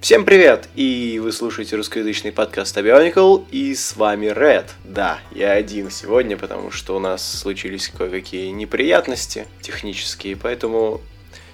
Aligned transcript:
Всем 0.00 0.24
привет! 0.24 0.66
И 0.76 1.20
вы 1.22 1.30
слушаете 1.30 1.76
русскоязычный 1.76 2.32
подкаст 2.32 2.74
Abionical, 2.78 3.44
и 3.50 3.74
с 3.74 3.96
вами 3.96 4.28
Red. 4.28 4.64
Да, 4.82 5.18
я 5.30 5.52
один 5.52 5.90
сегодня, 5.90 6.38
потому 6.38 6.70
что 6.70 6.96
у 6.96 6.98
нас 6.98 7.22
случились 7.22 7.88
кое-какие 7.88 8.48
неприятности 8.48 9.46
технические, 9.60 10.36
поэтому 10.36 11.02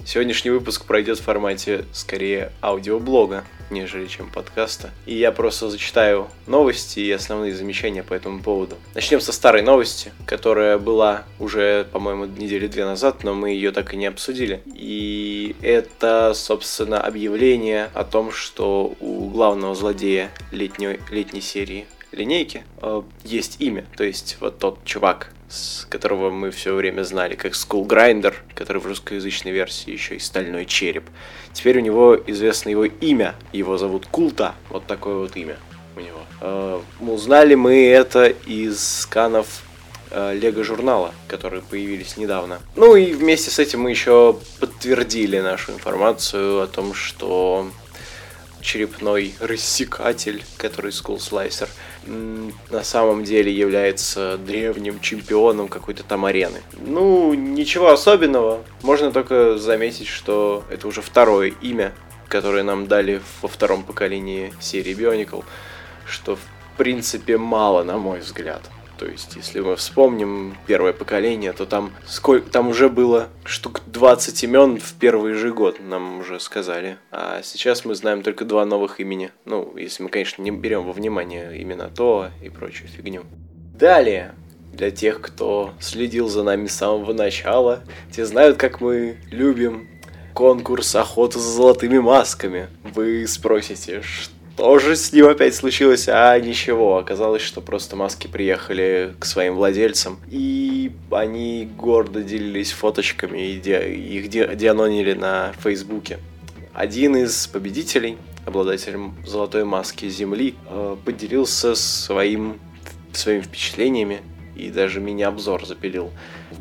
Сегодняшний 0.06 0.52
выпуск 0.52 0.84
пройдет 0.84 1.18
в 1.18 1.24
формате 1.24 1.84
скорее 1.92 2.52
аудиоблога, 2.62 3.44
нежели 3.70 4.06
чем 4.06 4.30
подкаста. 4.30 4.90
И 5.06 5.14
я 5.14 5.32
просто 5.32 5.70
зачитаю 5.70 6.28
новости 6.46 7.00
и 7.00 7.10
основные 7.10 7.54
замечания 7.54 8.02
по 8.02 8.14
этому 8.14 8.42
поводу. 8.42 8.76
Начнем 8.94 9.20
со 9.20 9.32
старой 9.32 9.62
новости, 9.62 10.12
которая 10.26 10.78
была 10.78 11.24
уже, 11.38 11.86
по-моему, 11.92 12.26
недели 12.26 12.66
две 12.66 12.84
назад, 12.84 13.24
но 13.24 13.34
мы 13.34 13.50
ее 13.50 13.72
так 13.72 13.94
и 13.94 13.96
не 13.96 14.06
обсудили. 14.06 14.62
И 14.74 15.56
это, 15.62 16.32
собственно, 16.34 17.00
объявление 17.00 17.90
о 17.94 18.04
том, 18.04 18.32
что 18.32 18.94
у 19.00 19.28
главного 19.28 19.74
злодея 19.74 20.30
летней, 20.50 20.98
летней 21.10 21.40
серии 21.40 21.86
линейки 22.12 22.64
э, 22.82 23.02
есть 23.24 23.60
имя. 23.60 23.84
То 23.96 24.04
есть 24.04 24.38
вот 24.40 24.58
тот 24.58 24.84
чувак, 24.84 25.32
с 25.48 25.86
которого 25.88 26.30
мы 26.30 26.50
все 26.50 26.74
время 26.74 27.02
знали, 27.02 27.34
как 27.34 27.52
Skull 27.52 27.86
Grinder, 27.86 28.34
который 28.54 28.78
в 28.80 28.86
русскоязычной 28.86 29.52
версии 29.52 29.90
еще 29.90 30.16
и 30.16 30.18
Стальной 30.18 30.66
Череп. 30.66 31.04
Теперь 31.52 31.78
у 31.78 31.80
него 31.80 32.16
известно 32.26 32.70
его 32.70 32.84
имя, 32.84 33.34
его 33.52 33.78
зовут 33.78 34.06
Култа, 34.06 34.54
вот 34.68 34.86
такое 34.86 35.16
вот 35.16 35.36
имя 35.36 35.56
у 35.96 36.00
него. 36.00 36.20
Э, 36.40 36.80
узнали 37.00 37.54
мы 37.54 37.88
это 37.88 38.26
из 38.26 39.00
сканов 39.00 39.62
э, 40.10 40.34
Лего 40.34 40.64
журнала, 40.64 41.14
которые 41.28 41.62
появились 41.62 42.16
недавно. 42.16 42.60
Ну 42.74 42.96
и 42.96 43.12
вместе 43.12 43.50
с 43.50 43.58
этим 43.58 43.82
мы 43.82 43.90
еще 43.90 44.38
подтвердили 44.60 45.40
нашу 45.40 45.72
информацию 45.72 46.60
о 46.60 46.66
том, 46.66 46.92
что 46.92 47.70
черепной 48.60 49.34
рассекатель, 49.38 50.44
который 50.56 50.90
Skull 50.90 51.18
Slicer, 51.18 51.68
на 52.06 52.82
самом 52.82 53.24
деле 53.24 53.52
является 53.52 54.38
древним 54.38 55.00
чемпионом 55.00 55.68
какой-то 55.68 56.02
там 56.02 56.24
арены. 56.24 56.62
Ну, 56.78 57.34
ничего 57.34 57.90
особенного. 57.90 58.62
Можно 58.82 59.12
только 59.12 59.58
заметить, 59.58 60.06
что 60.06 60.64
это 60.70 60.88
уже 60.88 61.02
второе 61.02 61.52
имя, 61.60 61.92
которое 62.28 62.62
нам 62.62 62.86
дали 62.86 63.20
во 63.42 63.48
втором 63.48 63.82
поколении 63.82 64.52
серии 64.60 64.94
Bionicle, 64.94 65.44
что 66.06 66.36
в 66.36 66.40
принципе 66.76 67.38
мало, 67.38 67.82
на 67.82 67.98
мой 67.98 68.20
взгляд. 68.20 68.62
То 68.98 69.06
есть, 69.06 69.36
если 69.36 69.60
мы 69.60 69.76
вспомним 69.76 70.56
первое 70.66 70.92
поколение, 70.92 71.52
то 71.52 71.66
там, 71.66 71.92
сколько, 72.06 72.50
там 72.50 72.68
уже 72.68 72.88
было 72.88 73.28
штук 73.44 73.82
20 73.86 74.44
имен 74.44 74.80
в 74.80 74.94
первый 74.94 75.34
же 75.34 75.52
год, 75.52 75.78
нам 75.80 76.20
уже 76.20 76.40
сказали. 76.40 76.96
А 77.10 77.42
сейчас 77.42 77.84
мы 77.84 77.94
знаем 77.94 78.22
только 78.22 78.44
два 78.44 78.64
новых 78.64 79.00
имени. 79.00 79.30
Ну, 79.44 79.76
если 79.76 80.02
мы, 80.02 80.08
конечно, 80.08 80.42
не 80.42 80.50
берем 80.50 80.84
во 80.84 80.92
внимание 80.92 81.58
именно 81.58 81.88
то 81.88 82.30
и 82.42 82.48
прочую 82.48 82.88
фигню. 82.88 83.24
Далее, 83.74 84.34
для 84.72 84.90
тех, 84.90 85.20
кто 85.20 85.72
следил 85.80 86.28
за 86.28 86.42
нами 86.42 86.66
с 86.66 86.76
самого 86.76 87.12
начала, 87.12 87.82
те 88.12 88.24
знают, 88.24 88.56
как 88.56 88.80
мы 88.80 89.18
любим 89.30 89.88
конкурс 90.34 90.94
охоты 90.94 91.38
за 91.38 91.50
золотыми 91.50 91.98
масками. 91.98 92.68
Вы 92.82 93.26
спросите, 93.26 94.02
что 94.02 94.35
что 94.56 94.78
же 94.78 94.96
с 94.96 95.12
ним 95.12 95.26
опять 95.26 95.54
случилось? 95.54 96.08
А 96.08 96.38
ничего, 96.38 96.96
оказалось, 96.96 97.42
что 97.42 97.60
просто 97.60 97.94
маски 97.94 98.26
приехали 98.26 99.14
к 99.18 99.26
своим 99.26 99.54
владельцам, 99.56 100.18
и 100.30 100.92
они 101.10 101.68
гордо 101.76 102.22
делились 102.22 102.72
фоточками, 102.72 103.50
и 103.52 103.60
де- 103.60 103.92
их 103.94 104.28
де- 104.30 104.54
дианонили 104.54 105.12
на 105.12 105.52
Фейсбуке. 105.62 106.18
Один 106.72 107.16
из 107.16 107.46
победителей, 107.48 108.16
обладателем 108.46 109.14
золотой 109.26 109.64
маски 109.64 110.08
Земли, 110.08 110.54
э, 110.70 110.96
поделился 111.04 111.74
своим, 111.74 112.58
своими 113.12 113.42
впечатлениями 113.42 114.22
и 114.56 114.70
даже 114.70 115.00
мини-обзор 115.00 115.66
запилил. 115.66 116.12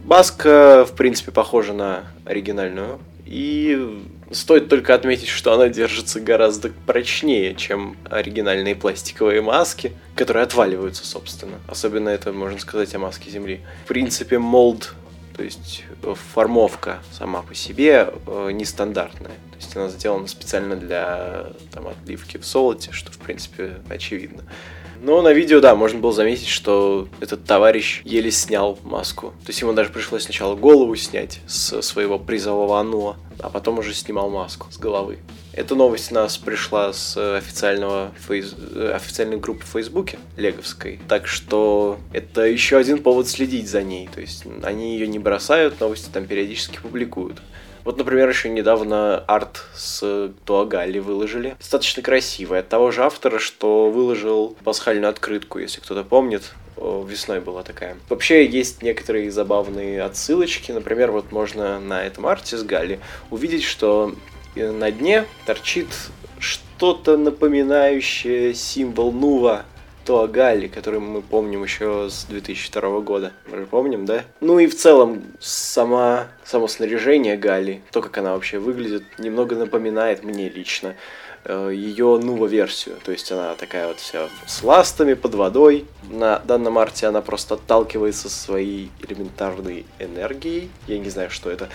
Маска, 0.04 0.86
в 0.86 0.98
принципе, 0.98 1.32
похожа 1.32 1.72
на 1.72 2.12
оригинальную, 2.26 3.00
и 3.26 4.04
Стоит 4.32 4.70
только 4.70 4.96
отметить, 4.96 5.28
что 5.28 5.54
она 5.54 5.70
держится 5.70 6.20
гораздо 6.20 6.70
прочнее, 6.88 7.54
чем 7.56 7.96
оригинальные 8.10 8.76
пластиковые 8.76 9.42
маски, 9.42 9.94
которые 10.16 10.44
отваливаются, 10.44 11.06
собственно. 11.06 11.60
Особенно 11.68 12.10
это 12.10 12.34
можно 12.34 12.60
сказать 12.60 12.94
о 12.96 13.00
маске 13.00 13.30
Земли. 13.30 13.62
В 13.84 13.88
принципе, 13.88 14.40
молд, 14.40 14.96
то 15.36 15.44
есть 15.44 15.84
э, 16.02 16.16
формовка 16.34 17.04
сама 17.12 17.44
по 17.44 17.54
себе 17.54 18.10
э, 18.26 18.50
нестандартная. 18.52 19.36
То 19.52 19.58
есть 19.58 19.76
она 19.76 19.90
сделана 19.90 20.28
специально 20.28 20.76
для 20.76 21.48
там, 21.72 21.88
отливки 21.88 22.38
в 22.38 22.46
золоте, 22.46 22.92
что, 22.92 23.12
в 23.12 23.18
принципе, 23.20 23.76
очевидно. 23.90 24.44
Но 25.06 25.22
на 25.22 25.34
видео, 25.34 25.60
да, 25.60 25.76
можно 25.76 26.00
было 26.00 26.12
заметить, 26.12 26.48
что 26.48 27.08
этот 27.20 27.46
товарищ 27.46 28.02
еле 28.06 28.32
снял 28.32 28.80
маску. 28.82 29.36
То 29.46 29.50
есть 29.50 29.62
ему 29.62 29.72
даже 29.72 29.92
пришлось 29.92 30.24
сначала 30.24 30.56
голову 30.56 30.96
снять 30.96 31.42
с 31.46 31.80
своего 31.84 32.18
призового 32.18 32.80
ануа, 32.80 33.16
а 33.38 33.52
потом 33.52 33.78
уже 33.78 33.94
снимал 33.94 34.32
маску 34.32 34.66
с 34.72 34.80
головы. 34.80 35.20
Эта 35.54 35.76
новость 35.76 36.12
у 36.12 36.16
нас 36.16 36.40
пришла 36.40 36.92
с 36.92 37.16
официального 37.38 38.16
фейс... 38.28 38.56
официальной 38.96 39.38
группы 39.38 39.64
в 39.64 39.68
Фейсбуке, 39.68 40.18
леговской. 40.38 41.00
Так 41.08 41.28
что 41.28 42.00
это 42.12 42.42
еще 42.42 42.78
один 42.78 42.98
повод 42.98 43.28
следить 43.28 43.70
за 43.70 43.84
ней. 43.84 44.10
То 44.12 44.22
есть 44.22 44.44
они 44.64 44.94
ее 44.94 45.08
не 45.08 45.20
бросают, 45.20 45.80
новости 45.82 46.10
там 46.10 46.26
периодически 46.26 46.80
публикуют. 46.82 47.44
Вот, 47.86 47.98
например, 47.98 48.28
еще 48.28 48.50
недавно 48.50 49.20
арт 49.20 49.64
с 49.76 50.32
Туагали 50.44 51.00
выложили. 51.00 51.56
Достаточно 51.60 52.02
красивый. 52.02 52.60
От 52.60 52.68
того 52.68 52.92
же 52.92 53.04
автора, 53.04 53.40
что 53.40 53.90
выложил 53.92 54.58
пасхальную 54.64 55.10
открытку, 55.10 55.60
если 55.60 55.80
кто-то 55.80 56.04
помнит. 56.04 56.54
Весной 56.78 57.40
была 57.40 57.64
такая. 57.64 57.96
Вообще 58.10 58.46
есть 58.46 58.82
некоторые 58.82 59.32
забавные 59.32 60.02
отсылочки. 60.02 60.74
Например, 60.74 61.12
вот 61.12 61.32
можно 61.32 61.80
на 61.80 62.04
этом 62.04 62.28
арте 62.28 62.58
с 62.58 62.64
Гали 62.64 63.00
увидеть, 63.30 63.64
что 63.64 64.14
на 64.56 64.92
дне 64.92 65.26
торчит 65.46 65.88
что-то 66.40 67.18
напоминающее 67.18 68.54
символ 68.54 69.14
Нува 69.14 69.64
то 70.06 70.28
Галли, 70.28 70.68
который 70.68 71.00
мы 71.00 71.22
помним 71.22 71.64
еще 71.64 72.10
с 72.10 72.26
2002 72.26 73.00
года. 73.02 73.34
Мы 73.48 73.58
же 73.58 73.66
помним, 73.66 74.06
да? 74.06 74.24
Ну 74.40 74.60
и 74.60 74.68
в 74.68 74.76
целом 74.76 75.24
сама, 75.40 76.28
само 76.44 76.68
снаряжение 76.68 77.36
Галли, 77.36 77.82
то, 77.92 78.02
как 78.02 78.18
она 78.20 78.34
вообще 78.34 78.60
выглядит, 78.60 79.04
немного 79.18 79.56
напоминает 79.56 80.24
мне 80.24 80.48
лично 80.48 80.96
э, 81.44 81.72
ее 81.74 82.20
Нува-версию. 82.22 82.98
То 83.04 83.12
есть 83.12 83.32
она 83.32 83.56
такая 83.56 83.88
вот 83.88 84.00
вся 84.00 84.30
с 84.46 84.64
ластами, 84.64 85.16
под 85.16 85.34
водой. 85.34 85.86
На 86.10 86.38
данном 86.38 86.78
арте 86.78 87.08
она 87.08 87.22
просто 87.22 87.56
отталкивается 87.56 88.30
своей 88.30 88.92
элементарной 89.02 89.88
энергией. 89.98 90.70
Я 90.86 91.00
не 91.00 91.10
знаю, 91.10 91.32
что 91.32 91.50
это. 91.50 91.70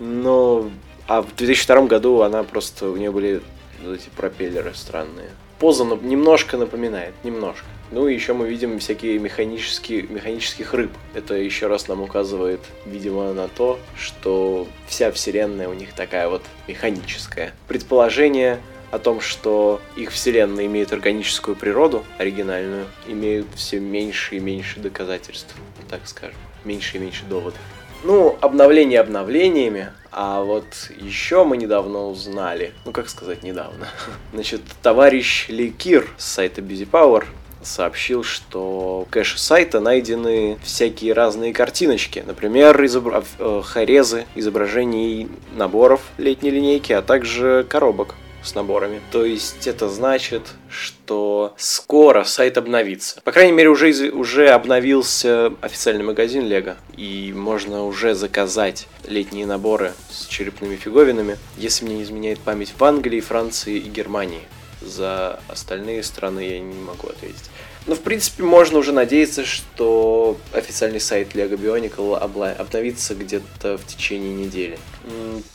Но... 0.00 0.70
А 1.06 1.20
в 1.20 1.34
2002 1.36 1.82
году 1.82 2.22
она 2.22 2.44
просто... 2.44 2.88
У 2.88 2.96
нее 2.96 3.10
были 3.10 3.42
эти 3.84 4.08
пропеллеры 4.16 4.72
странные 4.72 5.30
поза 5.62 5.84
немножко 5.84 6.56
напоминает, 6.56 7.14
немножко. 7.22 7.64
Ну 7.92 8.08
и 8.08 8.14
еще 8.14 8.32
мы 8.32 8.48
видим 8.48 8.80
всякие 8.80 9.20
механические, 9.20 10.02
механических 10.02 10.74
рыб. 10.74 10.90
Это 11.14 11.34
еще 11.34 11.68
раз 11.68 11.86
нам 11.86 12.02
указывает, 12.02 12.58
видимо, 12.84 13.32
на 13.32 13.46
то, 13.46 13.78
что 13.96 14.66
вся 14.88 15.12
вселенная 15.12 15.68
у 15.68 15.72
них 15.72 15.92
такая 15.92 16.28
вот 16.28 16.42
механическая. 16.66 17.52
Предположение 17.68 18.58
о 18.90 18.98
том, 18.98 19.20
что 19.20 19.80
их 19.94 20.10
вселенная 20.10 20.66
имеет 20.66 20.92
органическую 20.92 21.54
природу, 21.54 22.04
оригинальную, 22.18 22.86
имеют 23.06 23.46
все 23.54 23.78
меньше 23.78 24.38
и 24.38 24.40
меньше 24.40 24.80
доказательств, 24.80 25.54
так 25.88 26.00
скажем. 26.06 26.38
Меньше 26.64 26.96
и 26.96 27.00
меньше 27.00 27.22
доводов. 27.30 27.60
Ну, 28.04 28.36
обновление 28.40 29.00
обновлениями, 29.00 29.92
а 30.10 30.42
вот 30.42 30.64
еще 30.96 31.44
мы 31.44 31.56
недавно 31.56 32.06
узнали, 32.06 32.72
ну 32.84 32.92
как 32.92 33.08
сказать 33.08 33.42
недавно, 33.42 33.88
значит, 34.32 34.60
товарищ 34.82 35.46
Ликир 35.48 36.08
с 36.18 36.24
сайта 36.24 36.60
Busy 36.60 36.88
Power 36.88 37.24
сообщил, 37.62 38.24
что 38.24 39.06
в 39.06 39.10
кэше 39.10 39.38
сайта 39.38 39.78
найдены 39.80 40.58
всякие 40.64 41.12
разные 41.12 41.52
картиночки. 41.52 42.22
Например, 42.26 42.84
изобра... 42.84 43.22
Э, 43.38 43.62
хорезы 43.64 44.26
изображений 44.34 45.28
наборов 45.54 46.00
летней 46.18 46.50
линейки, 46.50 46.92
а 46.92 47.02
также 47.02 47.64
коробок 47.68 48.16
с 48.42 48.54
наборами. 48.54 49.00
То 49.10 49.24
есть 49.24 49.66
это 49.66 49.88
значит, 49.88 50.42
что 50.68 51.54
скоро 51.56 52.24
сайт 52.24 52.58
обновится. 52.58 53.20
По 53.22 53.32
крайней 53.32 53.52
мере, 53.52 53.68
уже, 53.68 54.10
уже 54.10 54.48
обновился 54.48 55.52
официальный 55.60 56.04
магазин 56.04 56.46
Лего, 56.46 56.76
и 56.96 57.32
можно 57.34 57.86
уже 57.86 58.14
заказать 58.14 58.88
летние 59.06 59.46
наборы 59.46 59.92
с 60.10 60.26
черепными 60.26 60.76
фиговинами, 60.76 61.38
если 61.56 61.84
мне 61.84 61.96
не 61.96 62.02
изменяет 62.02 62.40
память, 62.40 62.74
в 62.76 62.84
Англии, 62.84 63.20
Франции 63.20 63.76
и 63.76 63.88
Германии. 63.88 64.42
За 64.84 65.40
остальные 65.48 66.02
страны 66.02 66.40
я 66.40 66.60
не 66.60 66.80
могу 66.80 67.08
ответить. 67.08 67.50
Но, 67.84 67.96
в 67.96 68.00
принципе, 68.00 68.44
можно 68.44 68.78
уже 68.78 68.92
надеяться, 68.92 69.44
что 69.44 70.36
официальный 70.52 71.00
сайт 71.00 71.34
Lego 71.34 71.58
Bionicle 71.58 72.16
обновится 72.16 73.14
где-то 73.16 73.76
в 73.76 73.86
течение 73.86 74.32
недели. 74.32 74.78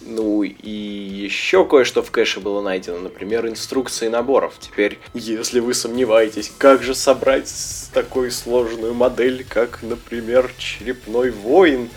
Ну 0.01 0.44
и 0.44 0.69
еще 0.69 1.65
кое-что 1.65 2.03
в 2.03 2.12
кэше 2.12 2.41
было 2.41 2.62
найдено, 2.62 3.00
например, 3.00 3.47
инструкции 3.47 4.09
наборов. 4.09 4.56
Теперь, 4.59 5.00
если 5.13 5.62
вы 5.62 5.74
сомневаетесь, 5.74 6.51
как 6.57 6.83
же 6.83 6.95
собрать 6.95 7.53
такую 7.94 8.31
сложную 8.31 8.94
модель, 8.94 9.45
как, 9.47 9.81
например, 9.81 10.51
черепной 10.57 11.31
воин, 11.31 11.89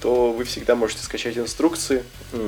то 0.00 0.32
вы 0.32 0.44
всегда 0.44 0.74
можете 0.74 1.02
скачать 1.02 1.36
инструкции. 1.38 2.04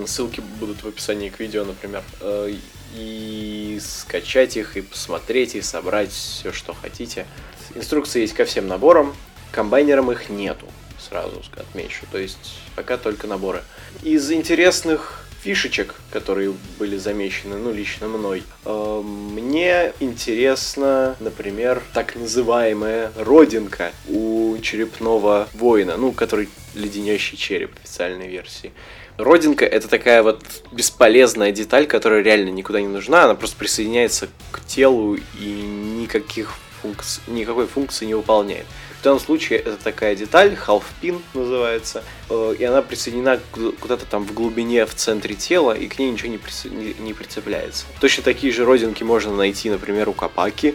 Ссылки 0.06 0.42
будут 0.60 0.82
в 0.82 0.88
описании 0.88 1.28
к 1.28 1.40
видео, 1.40 1.64
например. 1.64 2.02
Э, 2.20 2.52
и 2.94 3.78
скачать 3.82 4.56
их, 4.56 4.76
и 4.76 4.80
посмотреть, 4.80 5.54
и 5.54 5.62
собрать 5.62 6.10
все, 6.10 6.52
что 6.52 6.72
хотите. 6.72 7.26
Инструкции 7.74 8.22
есть 8.22 8.34
ко 8.34 8.44
всем 8.44 8.66
наборам, 8.66 9.14
комбайнерам 9.50 10.10
их 10.10 10.28
нету, 10.30 10.66
сразу 10.98 11.42
отмечу. 11.56 12.06
То 12.10 12.18
есть 12.18 12.60
пока 12.76 12.96
только 12.96 13.26
наборы. 13.26 13.62
Из 14.02 14.30
интересных 14.30 15.28
фишечек, 15.42 15.94
которые 16.10 16.52
были 16.78 16.96
замечены, 16.96 17.56
ну, 17.56 17.72
лично 17.72 18.08
мной. 18.08 18.42
Э, 18.64 19.02
мне 19.02 19.92
интересно, 20.00 21.16
например, 21.20 21.82
так 21.94 22.16
называемая 22.16 23.12
родинка 23.16 23.92
у 24.08 24.56
черепного 24.58 25.48
воина, 25.54 25.96
ну, 25.96 26.12
который 26.12 26.48
леденящий 26.78 27.36
череп 27.36 27.72
официальной 27.82 28.28
версии. 28.28 28.72
Родинка 29.16 29.64
это 29.64 29.88
такая 29.88 30.22
вот 30.22 30.42
бесполезная 30.70 31.50
деталь, 31.50 31.86
которая 31.86 32.22
реально 32.22 32.50
никуда 32.50 32.80
не 32.80 32.86
нужна, 32.86 33.24
она 33.24 33.34
просто 33.34 33.56
присоединяется 33.56 34.28
к 34.52 34.64
телу 34.64 35.16
и 35.16 35.44
никаких 35.44 36.54
функций, 36.80 37.22
никакой 37.26 37.66
функции 37.66 38.06
не 38.06 38.14
выполняет. 38.14 38.66
В 39.00 39.02
данном 39.02 39.20
случае 39.20 39.60
это 39.60 39.76
такая 39.76 40.16
деталь, 40.16 40.54
half 40.54 40.82
pin 41.00 41.20
называется, 41.32 42.02
э, 42.30 42.54
и 42.58 42.64
она 42.64 42.82
присоединена 42.82 43.40
куда-то 43.80 44.06
там 44.06 44.24
в 44.24 44.34
глубине, 44.34 44.86
в 44.86 44.94
центре 44.94 45.36
тела, 45.36 45.72
и 45.72 45.86
к 45.86 46.00
ней 46.00 46.10
ничего 46.10 46.30
не, 46.30 46.38
прицеп... 46.38 46.72
не 46.72 47.12
прицепляется. 47.12 47.86
Точно 48.00 48.24
такие 48.24 48.52
же 48.52 48.64
родинки 48.64 49.04
можно 49.04 49.34
найти, 49.34 49.70
например, 49.70 50.08
у 50.08 50.12
Капаки, 50.12 50.74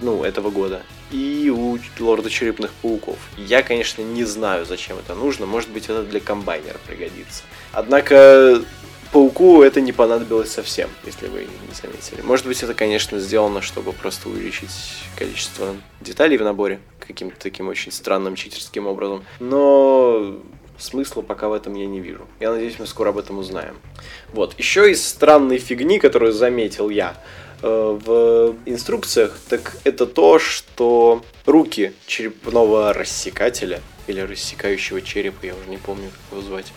ну, 0.00 0.22
этого 0.22 0.50
года, 0.50 0.82
и 1.12 1.50
у 1.50 1.78
Лорда 2.00 2.30
Черепных 2.30 2.72
Пауков. 2.74 3.18
Я, 3.36 3.62
конечно, 3.62 4.02
не 4.02 4.24
знаю, 4.24 4.64
зачем 4.64 4.98
это 4.98 5.14
нужно, 5.14 5.46
может 5.46 5.70
быть, 5.70 5.84
это 5.84 6.02
для 6.02 6.20
комбайнера 6.20 6.78
пригодится. 6.86 7.44
Однако 7.72 8.62
пауку 9.12 9.62
это 9.62 9.80
не 9.80 9.92
понадобилось 9.92 10.50
совсем, 10.50 10.88
если 11.04 11.28
вы 11.28 11.40
не 11.40 11.74
заметили. 11.74 12.22
Может 12.22 12.46
быть, 12.46 12.62
это, 12.62 12.74
конечно, 12.74 13.20
сделано, 13.20 13.60
чтобы 13.60 13.92
просто 13.92 14.30
увеличить 14.30 14.70
количество 15.16 15.76
деталей 16.00 16.38
в 16.38 16.42
наборе 16.42 16.80
каким-то 16.98 17.36
таким 17.38 17.68
очень 17.68 17.92
странным 17.92 18.34
читерским 18.34 18.86
образом. 18.86 19.24
Но 19.38 20.40
смысла 20.78 21.20
пока 21.22 21.48
в 21.48 21.52
этом 21.52 21.74
я 21.74 21.86
не 21.86 22.00
вижу. 22.00 22.26
Я 22.40 22.50
надеюсь, 22.52 22.78
мы 22.78 22.86
скоро 22.86 23.10
об 23.10 23.18
этом 23.18 23.38
узнаем. 23.38 23.76
Вот, 24.32 24.58
еще 24.58 24.90
из 24.90 25.06
странной 25.06 25.58
фигни, 25.58 25.98
которую 25.98 26.32
заметил 26.32 26.88
я 26.88 27.16
в 27.62 28.56
инструкциях, 28.66 29.38
так 29.48 29.76
это 29.84 30.06
то, 30.06 30.38
что 30.38 31.24
руки 31.46 31.92
черепного 32.06 32.92
рассекателя 32.92 33.80
или 34.06 34.20
рассекающего 34.20 35.00
черепа, 35.00 35.46
я 35.46 35.54
уже 35.54 35.70
не 35.70 35.78
помню, 35.78 36.10
как 36.10 36.38
его 36.38 36.42
звать, 36.42 36.72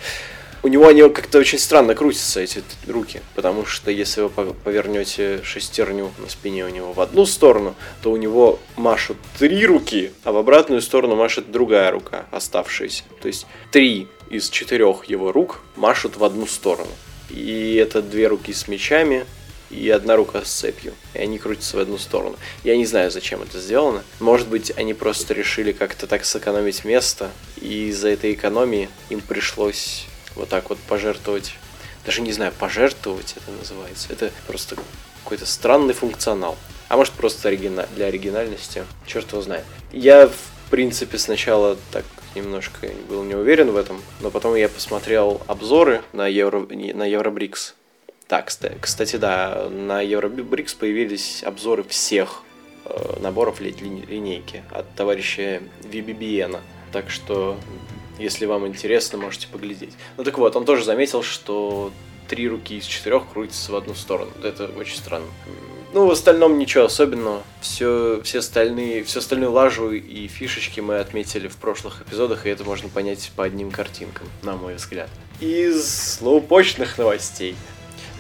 у 0.65 0.67
него 0.67 0.87
они 0.87 1.07
как-то 1.09 1.37
очень 1.37 1.59
странно 1.59 1.93
крутятся, 1.93 2.41
эти 2.41 2.63
руки. 2.87 3.21
Потому 3.35 3.67
что 3.67 3.91
если 3.91 4.21
вы 4.21 4.53
повернете 4.53 5.41
шестерню 5.43 6.11
на 6.17 6.27
спине 6.27 6.65
у 6.65 6.69
него 6.69 6.91
в 6.91 6.99
одну 7.01 7.27
сторону, 7.27 7.75
то 8.01 8.11
у 8.11 8.17
него 8.17 8.57
машут 8.75 9.17
три 9.37 9.63
руки, 9.67 10.11
а 10.23 10.31
в 10.31 10.37
обратную 10.37 10.81
сторону 10.81 11.15
машет 11.15 11.51
другая 11.51 11.91
рука, 11.91 12.25
оставшаяся. 12.31 13.03
То 13.21 13.27
есть 13.27 13.45
три 13.71 14.07
из 14.31 14.49
четырех 14.49 15.05
его 15.05 15.31
рук 15.31 15.61
машут 15.75 16.17
в 16.17 16.23
одну 16.23 16.47
сторону. 16.47 16.89
И 17.29 17.75
это 17.75 18.01
две 18.01 18.25
руки 18.25 18.51
с 18.51 18.67
мечами, 18.67 19.27
и 19.69 19.89
одна 19.89 20.15
рука 20.15 20.44
с 20.44 20.51
цепью. 20.51 20.94
И 21.13 21.19
они 21.19 21.38
крутятся 21.38 21.77
в 21.77 21.79
одну 21.79 21.97
сторону. 21.97 22.38
Я 22.63 22.77
не 22.77 22.85
знаю, 22.85 23.12
зачем 23.12 23.41
это 23.41 23.59
сделано. 23.59 24.03
Может 24.19 24.47
быть, 24.47 24.71
они 24.75 24.94
просто 24.94 25.33
решили 25.33 25.71
как-то 25.71 26.07
так 26.07 26.25
сэкономить 26.25 26.85
место, 26.85 27.31
и 27.59 27.88
из-за 27.89 28.09
этой 28.09 28.33
экономии 28.33 28.89
им 29.09 29.21
пришлось 29.21 30.06
вот 30.35 30.50
так 30.50 30.69
вот 30.69 30.79
пожертвовать. 30.79 31.56
Даже 32.06 32.21
не 32.21 32.31
знаю, 32.31 32.53
пожертвовать 32.57 33.35
это 33.35 33.51
называется. 33.51 34.07
Это 34.12 34.31
просто 34.47 34.77
какой-то 35.23 35.45
странный 35.45 35.94
функционал. 35.94 36.57
А 36.88 36.97
может 36.97 37.13
просто 37.13 37.47
оригина... 37.47 37.88
для 37.95 38.07
оригинальности. 38.07 38.85
Черт 39.07 39.31
его 39.31 39.41
знает. 39.41 39.65
Я, 39.91 40.27
в 40.27 40.69
принципе, 40.69 41.18
сначала 41.18 41.77
так 41.91 42.06
немножко 42.35 42.89
был 43.09 43.23
не 43.23 43.33
уверен 43.33 43.71
в 43.71 43.77
этом, 43.77 44.03
но 44.21 44.29
потом 44.29 44.56
я 44.56 44.69
посмотрел 44.69 45.41
обзоры 45.47 46.03
на, 46.13 46.27
Евро... 46.27 46.59
на 46.59 47.06
Евробрикс. 47.06 47.73
Так, 48.27 48.51
кстати, 48.81 49.16
да, 49.18 49.69
на 49.69 50.01
Евробрикс 50.01 50.74
появились 50.74 51.44
обзоры 51.44 51.83
всех 51.83 52.42
э, 52.86 53.19
наборов 53.19 53.60
ли, 53.60 53.72
линейки 53.72 54.63
от 54.72 54.94
товарища 54.95 55.62
VBBN. 55.83 56.60
Так 56.92 57.12
что 57.12 57.57
если 58.18 58.45
вам 58.45 58.66
интересно, 58.66 59.18
можете 59.18 59.48
поглядеть. 59.48 59.94
Ну 60.18 60.24
так 60.24 60.38
вот, 60.38 60.56
он 60.56 60.66
тоже 60.66 60.83
заметил, 60.83 61.22
что 61.22 61.92
три 62.27 62.48
руки 62.48 62.77
из 62.77 62.86
четырех 62.86 63.30
крутятся 63.31 63.72
в 63.72 63.75
одну 63.75 63.94
сторону. 63.94 64.31
Это 64.44 64.66
очень 64.78 64.98
странно. 64.98 65.28
Ну, 65.94 66.07
в 66.07 66.12
остальном 66.12 66.57
ничего 66.57 66.86
особенного. 66.86 67.42
Все, 67.62 68.21
все 68.24 68.39
остальные, 68.39 69.04
всю 69.04 69.19
остальную 69.19 69.51
лажу 69.51 69.92
и 69.92 70.28
фишечки 70.28 70.81
мы 70.81 70.98
отметили 70.98 71.48
в 71.48 71.56
прошлых 71.56 72.01
эпизодах, 72.01 72.45
и 72.45 72.50
это 72.50 72.63
можно 72.63 72.89
понять 72.89 73.31
по 73.36 73.44
одним 73.44 73.71
картинкам, 73.71 74.28
на 74.44 74.57
мой 74.57 74.75
взгляд. 74.75 75.10
Из 75.39 76.18
злоупочных 76.18 76.98
новостей. 76.98 77.56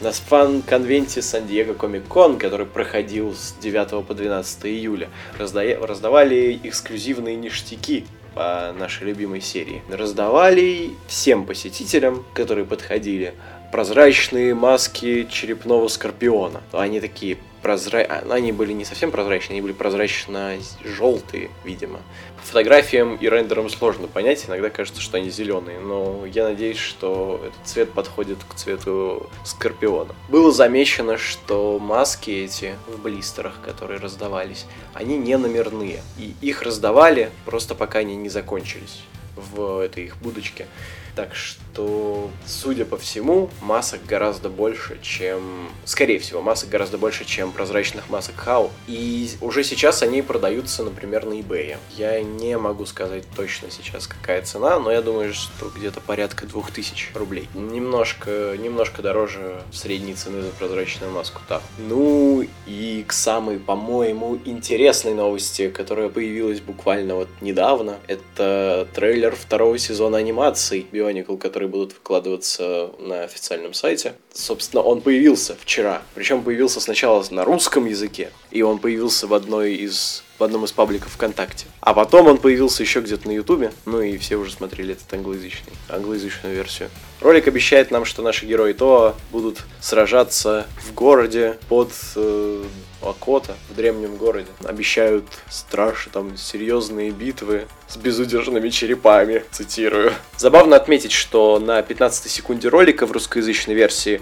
На 0.01 0.11
фан-конвенте 0.11 1.21
Сан-Диего 1.21 1.73
Комик-Кон, 1.73 2.37
который 2.37 2.65
проходил 2.65 3.33
с 3.33 3.55
9 3.61 4.05
по 4.05 4.13
12 4.13 4.65
июля, 4.65 5.09
раздавали 5.39 6.59
эксклюзивные 6.63 7.37
ништяки 7.37 8.05
по 8.33 8.75
нашей 8.77 9.07
любимой 9.07 9.39
серии. 9.39 9.81
Раздавали 9.89 10.91
всем 11.07 11.45
посетителям, 11.45 12.25
которые 12.33 12.65
подходили, 12.65 13.35
прозрачные 13.71 14.53
маски 14.53 15.27
черепного 15.31 15.87
скорпиона. 15.87 16.61
Они 16.73 16.99
такие 16.99 17.37
прозра... 17.65 18.03
Они 18.29 18.51
были 18.51 18.73
не 18.73 18.85
совсем 18.85 19.09
прозрачные, 19.09 19.55
они 19.55 19.61
были 19.61 19.73
прозрачно-желтые, 19.73 21.49
видимо. 21.63 21.99
По 22.37 22.43
фотографиям 22.43 23.15
и 23.15 23.27
рендерам 23.27 23.71
сложно 23.71 24.05
понять, 24.05 24.45
иногда 24.47 24.69
кажется, 24.69 25.01
что 25.01 25.17
они 25.17 25.31
зеленые, 25.31 25.79
но 25.79 26.27
я 26.27 26.43
надеюсь, 26.43 26.77
что 26.77 27.41
этот 27.43 27.67
цвет 27.67 27.91
подходит 27.91 28.37
к 28.47 28.53
цвету 28.53 29.31
Скорпиона. 29.43 30.13
Было 30.29 30.51
замечено, 30.51 31.17
что 31.17 31.79
маски 31.79 32.29
эти 32.29 32.75
в 32.87 33.01
блистерах, 33.01 33.59
которые 33.65 33.99
раздавались, 33.99 34.67
они 34.93 35.17
не 35.17 35.35
номерные, 35.35 36.03
и 36.19 36.35
их 36.41 36.61
раздавали 36.61 37.31
просто 37.45 37.73
пока 37.73 37.97
они 37.97 38.15
не 38.15 38.29
закончились 38.29 39.01
в 39.35 39.79
этой 39.79 40.03
их 40.03 40.17
будочке. 40.17 40.67
Так 41.15 41.33
что, 41.33 42.29
судя 42.45 42.85
по 42.85 42.97
всему, 42.97 43.49
масок 43.61 44.05
гораздо 44.05 44.49
больше, 44.49 44.99
чем... 45.01 45.69
Скорее 45.85 46.19
всего, 46.19 46.41
масок 46.41 46.69
гораздо 46.69 46.97
больше, 46.97 47.23
чем 47.25 47.51
прозрачных 47.51 48.09
масок 48.09 48.35
Хау. 48.35 48.71
И 48.87 49.29
уже 49.39 49.63
сейчас 49.63 50.03
они 50.03 50.21
продаются, 50.21 50.83
например, 50.83 51.25
на 51.25 51.33
eBay. 51.33 51.77
Я 51.95 52.21
не 52.21 52.57
могу 52.57 52.85
сказать 52.85 53.23
точно 53.35 53.71
сейчас, 53.71 54.07
какая 54.07 54.41
цена, 54.41 54.77
но 54.79 54.91
я 54.91 55.01
думаю, 55.01 55.33
что 55.33 55.69
где-то 55.73 56.01
порядка 56.01 56.45
2000 56.45 57.11
рублей. 57.15 57.47
Немножко, 57.53 58.55
немножко 58.57 59.01
дороже 59.01 59.61
средней 59.71 60.15
цены 60.15 60.41
за 60.41 60.49
прозрачную 60.49 61.11
маску 61.11 61.41
так. 61.47 61.61
Ну 61.77 62.45
и 62.67 63.05
к 63.07 63.13
самой, 63.13 63.57
по-моему, 63.57 64.37
интересной 64.43 65.13
новости, 65.13 65.69
которая 65.69 66.09
появилась 66.09 66.59
буквально 66.59 67.15
вот 67.15 67.29
недавно, 67.41 67.99
это 68.07 68.87
трейлер 68.93 69.35
второго 69.35 69.77
сезона 69.77 70.17
анимации 70.17 70.85
Bionicle, 71.05 71.37
которые 71.37 71.69
будут 71.69 71.93
выкладываться 71.93 72.91
на 72.99 73.23
официальном 73.23 73.73
сайте. 73.73 74.15
Собственно, 74.33 74.81
он 74.81 75.01
появился 75.01 75.55
вчера. 75.59 76.01
Причем 76.13 76.43
появился 76.43 76.79
сначала 76.79 77.23
на 77.31 77.45
русском 77.45 77.85
языке, 77.85 78.31
и 78.51 78.61
он 78.61 78.79
появился 78.79 79.27
в 79.27 79.33
одной 79.33 79.75
из 79.75 80.23
в 80.37 80.43
одном 80.43 80.65
из 80.65 80.71
пабликов 80.71 81.13
ВКонтакте. 81.13 81.65
А 81.79 81.93
потом 81.93 82.27
он 82.27 82.37
появился 82.37 82.83
еще 82.83 82.99
где-то 82.99 83.27
на 83.27 83.31
Ютубе, 83.31 83.71
ну 83.85 84.01
и 84.01 84.17
все 84.17 84.35
уже 84.35 84.51
смотрели 84.51 84.93
этот 84.93 85.11
англоязычный, 85.13 85.71
англоязычную 85.87 86.55
версию. 86.55 86.89
Ролик 87.21 87.47
обещает 87.47 87.89
нам, 87.89 88.03
что 88.03 88.21
наши 88.21 88.45
герои 88.45 88.73
Тоа 88.73 89.15
будут 89.31 89.63
сражаться 89.79 90.67
в 90.85 90.93
городе 90.93 91.57
под 91.69 91.91
э, 92.15 92.63
Акота, 93.07 93.55
в 93.69 93.75
древнем 93.75 94.15
городе. 94.15 94.47
Обещают 94.63 95.25
страшные, 95.49 96.13
там, 96.13 96.37
серьезные 96.37 97.11
битвы 97.11 97.67
с 97.87 97.97
безудержными 97.97 98.69
черепами, 98.69 99.43
цитирую. 99.51 100.13
Забавно 100.37 100.75
отметить, 100.75 101.11
что 101.11 101.59
на 101.59 101.81
15 101.81 102.29
секунде 102.31 102.67
ролика 102.69 103.05
в 103.05 103.11
русскоязычной 103.11 103.75
версии 103.75 104.21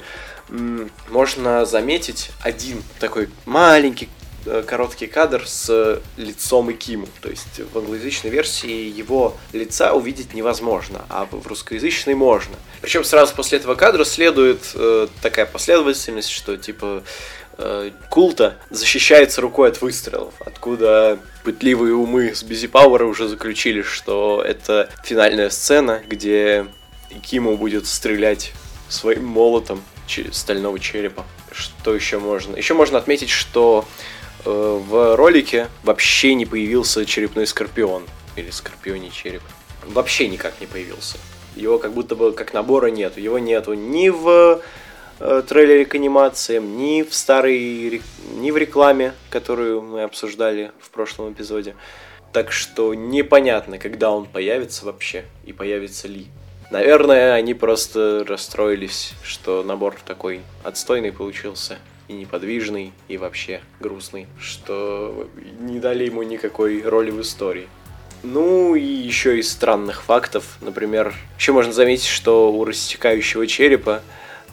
можно 1.10 1.66
заметить 1.66 2.32
один 2.42 2.84
такой 3.00 3.30
маленький 3.46 4.10
э, 4.46 4.64
короткий 4.66 5.08
кадр 5.08 5.48
с 5.48 6.02
лицом 6.18 6.72
Икиму. 6.72 7.08
То 7.22 7.30
есть 7.30 7.62
в 7.74 7.78
англоязычной 7.78 8.30
версии 8.30 8.90
его 8.90 9.38
лица 9.54 9.94
увидеть 9.94 10.34
невозможно, 10.34 11.06
а 11.10 11.28
в 11.32 11.48
русскоязычной 11.48 12.14
можно. 12.14 12.56
Причем 12.82 13.04
сразу 13.04 13.34
после 13.34 13.60
этого 13.60 13.76
кадра 13.76 14.04
следует 14.04 14.72
э, 14.76 15.08
такая 15.22 15.46
последовательность, 15.46 16.30
что 16.30 16.58
типа 16.58 17.04
э, 17.58 17.92
Култа 18.10 18.58
защищается 18.70 19.42
рукой 19.42 19.70
от 19.70 19.82
выстрелов, 19.82 20.34
откуда 20.40 21.20
пытливые 21.44 21.94
умы 21.94 22.34
с 22.34 22.44
Бизи 22.44 22.68
Пауэра 22.68 23.06
уже 23.06 23.28
заключили, 23.28 23.82
что 23.82 24.44
это 24.46 24.90
финальная 25.04 25.50
сцена, 25.50 26.02
где 26.08 26.68
Киму 27.22 27.58
будет 27.58 27.88
стрелять 27.88 28.54
своим 28.90 29.26
молотом 29.26 29.82
стального 30.32 30.80
черепа. 30.80 31.26
Что 31.52 31.94
еще 31.94 32.20
можно? 32.20 32.56
Еще 32.56 32.74
можно 32.74 32.98
отметить, 32.98 33.30
что 33.30 33.86
э, 34.46 34.50
в 34.50 35.16
ролике 35.16 35.68
вообще 35.84 36.34
не 36.34 36.46
появился 36.46 37.06
черепной 37.06 37.48
скорпион. 37.48 38.04
Или 38.36 38.50
скорпионий 38.50 39.12
череп. 39.12 39.44
Вообще 39.86 40.28
никак 40.28 40.60
не 40.60 40.66
появился. 40.66 41.18
Его 41.56 41.78
как 41.78 41.94
будто 41.94 42.16
бы 42.16 42.34
как 42.34 42.54
набора 42.54 42.88
нет. 42.88 43.18
Его 43.18 43.38
нету 43.38 43.74
ни 43.74 44.10
в 44.10 44.62
э, 45.20 45.44
трейлере 45.48 45.86
к 45.86 45.96
анимациям, 45.96 46.78
ни 46.78 47.04
в 47.04 47.14
старой, 47.14 48.02
ни 48.36 48.52
в 48.52 48.58
рекламе, 48.58 49.14
которую 49.30 49.82
мы 49.82 50.04
обсуждали 50.04 50.72
в 50.80 50.90
прошлом 50.90 51.34
эпизоде. 51.34 51.76
Так 52.32 52.52
что 52.52 52.94
непонятно, 52.94 53.78
когда 53.78 54.12
он 54.12 54.26
появится 54.26 54.86
вообще 54.86 55.26
и 55.46 55.54
появится 55.54 56.08
ли. 56.08 56.28
Наверное, 56.72 57.34
они 57.34 57.54
просто 57.54 58.26
расстроились, 58.28 59.14
что 59.24 59.64
набор 59.64 59.96
такой 60.06 60.42
отстойный 60.64 61.12
получился 61.12 61.78
и 62.08 62.14
неподвижный, 62.14 62.94
и 63.08 63.18
вообще 63.18 63.62
грустный, 63.80 64.28
что 64.40 65.30
не 65.60 65.80
дали 65.80 66.06
ему 66.06 66.24
никакой 66.24 66.82
роли 66.82 67.12
в 67.12 67.22
истории. 67.22 67.68
Ну 68.24 68.74
и 68.74 68.82
еще 68.84 69.38
из 69.38 69.52
странных 69.52 70.04
фактов, 70.04 70.58
например, 70.62 71.14
еще 71.38 71.52
можно 71.52 71.74
заметить, 71.74 72.08
что 72.08 72.52
у 72.54 72.64
рассекающего 72.64 73.46
черепа 73.48 74.02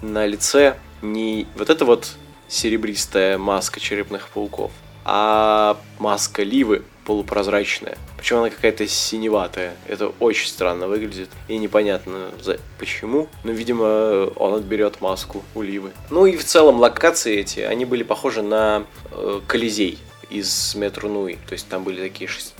на 0.02 0.26
лице 0.26 0.76
не 1.02 1.46
вот 1.56 1.70
эта 1.70 1.84
вот 1.84 2.12
серебристая 2.48 3.38
маска 3.38 3.80
черепных 3.80 4.28
пауков, 4.28 4.72
а 5.04 5.78
маска 5.98 6.42
Ливы 6.42 6.82
полупрозрачная. 7.04 7.96
Причем 8.16 8.38
она 8.38 8.50
какая-то 8.50 8.86
синеватая. 8.86 9.74
Это 9.88 10.08
очень 10.20 10.48
странно 10.48 10.86
выглядит. 10.86 11.30
И 11.48 11.58
непонятно 11.58 12.30
за... 12.40 12.58
почему. 12.78 13.28
Но, 13.42 13.52
видимо, 13.52 14.30
он 14.36 14.54
отберет 14.54 15.00
маску 15.00 15.42
у 15.54 15.62
Ливы. 15.62 15.90
Ну 16.10 16.26
и 16.26 16.36
в 16.36 16.44
целом 16.44 16.78
локации 16.78 17.38
эти, 17.38 17.60
они 17.60 17.84
были 17.84 18.02
похожи 18.02 18.42
на 18.42 18.84
э, 19.10 19.40
Колизей 19.46 19.98
из 20.28 20.74
Метро 20.76 21.08
Нуи. 21.08 21.38
То 21.48 21.54
есть 21.54 21.68
там 21.68 21.82
были 21.82 22.00
такие 22.00 22.28
шесть... 22.28 22.54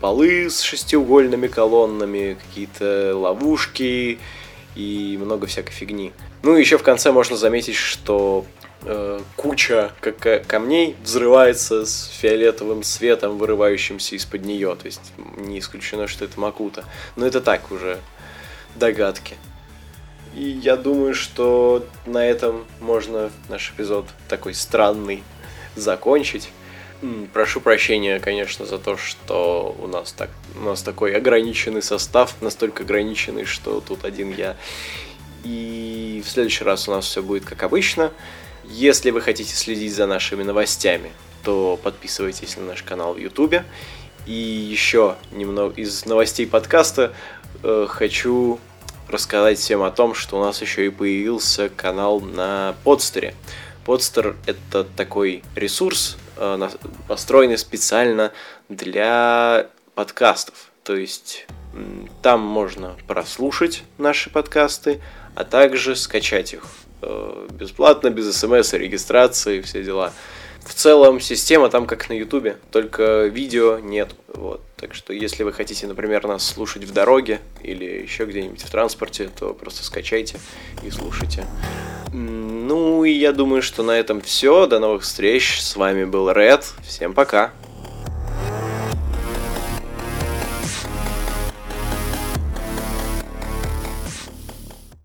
полы 0.00 0.50
с 0.50 0.60
шестиугольными 0.60 1.46
колоннами, 1.46 2.36
какие-то 2.46 3.16
ловушки 3.16 4.18
и 4.74 5.18
много 5.18 5.46
всякой 5.46 5.72
фигни. 5.72 6.12
Ну 6.46 6.56
и 6.56 6.60
еще 6.60 6.78
в 6.78 6.84
конце 6.84 7.10
можно 7.10 7.36
заметить, 7.36 7.74
что 7.74 8.46
э, 8.82 9.20
куча 9.34 9.90
как 9.98 10.46
камней 10.46 10.94
взрывается 11.02 11.84
с 11.84 12.06
фиолетовым 12.06 12.84
светом, 12.84 13.36
вырывающимся 13.36 14.14
из-под 14.14 14.44
нее. 14.44 14.76
То 14.80 14.86
есть 14.86 15.12
не 15.38 15.58
исключено, 15.58 16.06
что 16.06 16.24
это 16.24 16.38
Макута. 16.38 16.84
Но 17.16 17.26
это 17.26 17.40
так 17.40 17.72
уже 17.72 17.98
догадки. 18.76 19.34
И 20.36 20.44
я 20.44 20.76
думаю, 20.76 21.14
что 21.14 21.84
на 22.06 22.24
этом 22.24 22.64
можно 22.78 23.32
наш 23.48 23.72
эпизод 23.72 24.06
такой 24.28 24.54
странный 24.54 25.24
закончить. 25.74 26.50
Прошу 27.32 27.60
прощения, 27.60 28.20
конечно, 28.20 28.66
за 28.66 28.78
то, 28.78 28.96
что 28.96 29.76
у 29.80 29.88
нас 29.88 30.12
так 30.12 30.30
у 30.54 30.60
нас 30.60 30.82
такой 30.82 31.12
ограниченный 31.12 31.82
состав, 31.82 32.40
настолько 32.40 32.84
ограниченный, 32.84 33.46
что 33.46 33.80
тут 33.80 34.04
один 34.04 34.32
я. 34.32 34.54
И 35.46 36.22
в 36.26 36.28
следующий 36.28 36.64
раз 36.64 36.88
у 36.88 36.90
нас 36.90 37.06
все 37.06 37.22
будет 37.22 37.44
как 37.44 37.62
обычно. 37.62 38.12
Если 38.64 39.12
вы 39.12 39.20
хотите 39.20 39.54
следить 39.54 39.94
за 39.94 40.06
нашими 40.06 40.42
новостями, 40.42 41.12
то 41.44 41.78
подписывайтесь 41.80 42.56
на 42.56 42.64
наш 42.64 42.82
канал 42.82 43.14
в 43.14 43.18
YouTube. 43.18 43.62
И 44.26 44.32
еще 44.32 45.14
немного 45.30 45.80
из 45.80 46.04
новостей 46.04 46.48
подкаста 46.48 47.14
э, 47.62 47.86
хочу 47.88 48.58
рассказать 49.08 49.60
всем 49.60 49.84
о 49.84 49.92
том, 49.92 50.14
что 50.14 50.40
у 50.40 50.42
нас 50.42 50.60
еще 50.62 50.84
и 50.84 50.90
появился 50.90 51.68
канал 51.68 52.20
на 52.20 52.74
подстере. 52.82 53.32
Подстер 53.84 54.34
это 54.46 54.82
такой 54.82 55.44
ресурс, 55.54 56.16
э, 56.38 56.68
построенный 57.06 57.58
специально 57.58 58.32
для 58.68 59.68
подкастов. 59.94 60.72
То 60.82 60.96
есть 60.96 61.46
там 62.22 62.40
можно 62.40 62.96
прослушать 63.06 63.84
наши 63.98 64.28
подкасты, 64.28 65.00
а 65.36 65.44
также 65.44 65.94
скачать 65.94 66.52
их 66.52 66.64
Э, 67.02 67.46
бесплатно, 67.52 68.10
без 68.10 68.34
смс, 68.36 68.72
регистрации, 68.72 69.60
все 69.60 69.82
дела. 69.82 70.12
В 70.64 70.74
целом 70.74 71.20
система 71.20 71.68
там 71.68 71.86
как 71.86 72.08
на 72.08 72.14
ютубе, 72.14 72.56
только 72.72 73.26
видео 73.26 73.78
нет. 73.78 74.10
Вот. 74.34 74.60
Так 74.76 74.94
что 74.94 75.12
если 75.12 75.44
вы 75.44 75.52
хотите, 75.52 75.86
например, 75.86 76.26
нас 76.26 76.44
слушать 76.44 76.82
в 76.84 76.92
дороге 76.92 77.40
или 77.62 77.84
еще 77.84 78.24
где-нибудь 78.24 78.62
в 78.62 78.70
транспорте, 78.70 79.30
то 79.38 79.54
просто 79.54 79.84
скачайте 79.84 80.40
и 80.82 80.90
слушайте. 80.90 81.46
Ну 82.12 83.04
и 83.04 83.12
я 83.12 83.32
думаю, 83.32 83.62
что 83.62 83.84
на 83.84 83.92
этом 83.92 84.20
все. 84.20 84.66
До 84.66 84.80
новых 84.80 85.02
встреч. 85.02 85.60
С 85.60 85.76
вами 85.76 86.04
был 86.04 86.30
Ред. 86.32 86.64
Всем 86.84 87.14
пока. 87.14 87.52